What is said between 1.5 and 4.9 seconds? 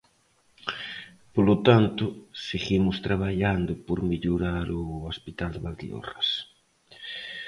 tanto, seguimos traballando por mellorar o